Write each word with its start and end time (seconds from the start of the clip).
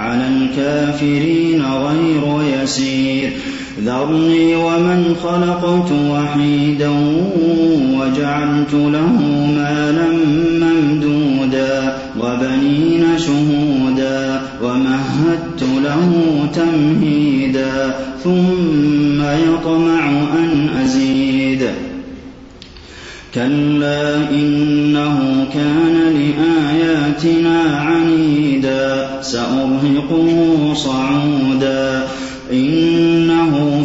على 0.00 0.28
الكافرين 0.28 1.62
غير 1.62 2.38
يسير 2.62 3.30
ذرني 3.84 4.56
ومن 4.56 5.14
خلقت 5.22 5.92
وحيدا 6.10 6.88
وجعلت 7.98 8.72
له 8.74 9.12
مالا 9.56 10.06
ممدودا 10.60 11.96
وبنين 12.20 13.06
شهودا 13.18 14.42
ومهدت 14.62 15.62
له 15.84 16.12
تمهيدا 16.54 17.94
ثم 18.24 19.22
يطمع 19.22 20.08
أن 20.10 20.68
أزيد 20.84 21.62
كلا 23.34 24.16
إنه 24.30 25.46
كان 25.54 26.12
لآياتنا 26.14 27.60
عنيدا 27.76 29.09
سأرهقه 29.22 30.72
صعودا 30.74 32.06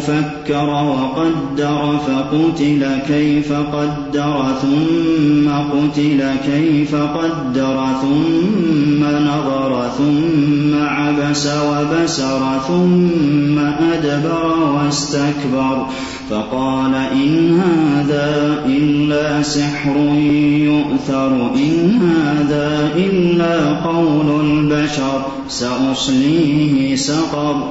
فَكَّرَ 0.06 0.70
وَقَدَّرَ 0.84 1.98
فَقُتِلَ 2.06 2.98
كَيْفَ 3.08 3.52
قَدَّرَ 3.52 4.46
ثُمَّ 4.62 5.48
قُتِلَ 5.70 6.20
كَيْفَ 6.46 6.94
قَدَّرَ 6.94 7.86
ثُمَّ 8.02 9.04
نَظَرَ 9.04 9.88
ثُمَّ 9.98 10.82
عَبَسَ 10.84 11.46
وَبَسَرَ 11.46 12.40
ثُمَّ 12.68 13.58
أَدْبَرَ 13.92 14.56
وَاسْتَكْبَرَ 14.74 15.86
فَقَالَ 16.30 16.94
إِنْ 16.94 17.60
هَٰذَا 17.60 18.58
إِلَّا 18.66 19.42
سِحْرٌ 19.42 19.96
يُؤْثَرُ 20.70 21.32
إِنْ 21.56 21.98
هَٰذَا 22.02 22.90
إِلَّا 22.96 23.72
قَوْلُ 23.86 24.40
الْبَشَرِ 24.44 25.22
سَأُصْلِيهِ 25.48 26.96
سَقَرَ 26.96 27.70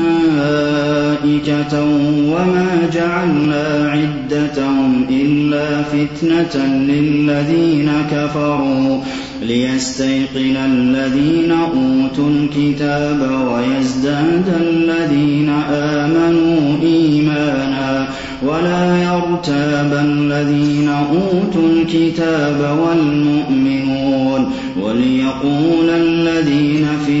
مَلِكَةً 1.31 1.85
وَمَا 2.33 2.89
جَعَلْنَا 2.93 3.89
عِدَّتَهُمْ 3.91 5.05
إِلَّا 5.09 5.83
فِتْنَةً 5.83 6.65
لِّلَّذِينَ 6.67 7.89
كَفَرُوا 8.11 8.97
لِيَسْتَيْقِنَ 9.47 10.55
الَّذِينَ 10.71 11.51
أُوتُوا 11.51 12.29
الْكِتَابَ 12.29 13.21
وَيَزْدَادَ 13.51 14.45
الَّذِينَ 14.61 15.49
آمَنُوا 15.71 16.57
إِيمَانًا 16.83 18.07
وَلَا 18.45 19.03
يَرْتَابَ 19.03 19.91
الَّذِينَ 20.05 20.89
أُوتُوا 20.89 21.67
الْكِتَابَ 21.73 22.59
وَالْمُؤْمِنُونَ 22.83 24.51
وَلْيَقُولَ 24.83 25.89
الَّذِينَ 25.89 26.87
فِي 27.05 27.20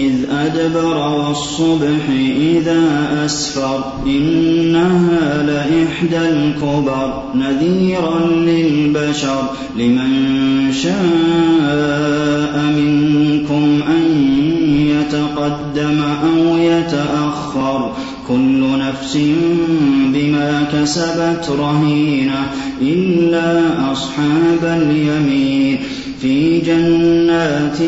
الأدبر 0.55 1.07
والصبح 1.07 2.09
إذا 2.39 2.81
أسفر 3.25 3.83
إنها 4.05 5.43
لإحدى 5.43 6.19
الكبر 6.29 7.23
نذيرا 7.35 8.27
للبشر 8.35 9.43
لمن 9.77 10.71
شاء 10.71 12.63
منكم 12.77 13.10
يتقدم 15.45 16.01
أو 16.01 16.57
يتأخر 16.57 17.91
كل 18.27 18.65
نفس 18.79 19.17
بما 20.13 20.63
كسبت 20.73 21.49
رهينة 21.59 22.45
إلا 22.81 23.61
أصحاب 23.91 24.63
اليمين 24.63 25.77
في 26.21 26.59
جنات 26.59 27.79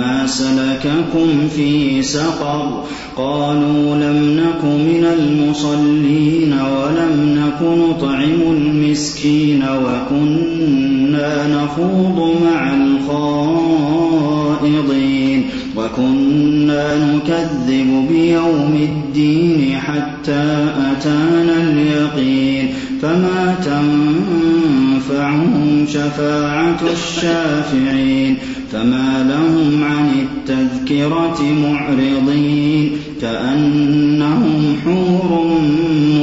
مَا 0.01 0.25
سَلَكَكُمْ 0.25 1.47
فِي 1.55 2.01
سَقَرَ 2.01 2.83
قَالُوا 3.17 3.95
لَمْ 4.03 4.37
نَكُ 4.41 4.63
مِنَ 4.89 5.05
الْمُصَلِّينَ 5.19 6.51
وَلَمْ 6.73 7.13
نَكُ 7.39 7.59
نُطْعِمُ 7.83 8.39
الْمِسْكِينَ 8.57 9.61
وَكُنَّا 9.85 11.33
نَخُوضُ 11.55 12.17
مَعَ 12.51 12.61
الْخَائِضِينَ 12.73 15.45
وَكُنَّا 15.77 16.85
نُكَذِّبُ 17.13 17.89
بِيَوْمِ 18.11 18.73
الدِّينِ 18.91 19.59
حَتَّىٰ 19.79 20.49
أَتَانَا 20.91 21.55
الْيَقِينُ 21.71 22.63
فَمَا 23.01 23.41
تَنفَعُ 23.65 24.90
تنفعهم 25.09 25.85
شفاعة 25.87 26.79
الشافعين 26.93 28.37
فما 28.71 29.25
لهم 29.29 29.83
عن 29.83 30.25
التذكرة 30.27 31.41
معرضين 31.63 32.91
كأنهم 33.21 34.75
حور 34.85 35.59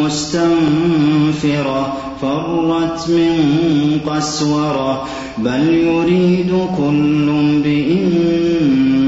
مستنفرة 0.04 1.96
فرت 2.22 3.10
من 3.10 4.00
قسورة 4.06 5.04
بل 5.38 5.62
يريد 5.74 6.50
كل 6.76 7.28
امرئ 7.28 7.94